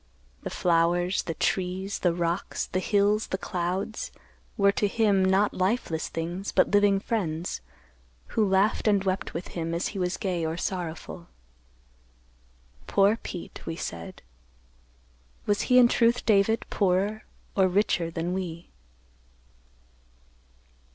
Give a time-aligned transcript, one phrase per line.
[0.41, 4.11] The flowers, the trees, the rocks, the hills, the clouds
[4.57, 7.61] were to him, not lifeless things, but living friends,
[8.29, 11.27] who laughed and wept with him as he was gay or sorrowful.
[12.87, 14.23] "'Poor Pete,' we said.
[15.45, 17.23] Was he in truth, David, poorer
[17.55, 18.71] or richer than we?"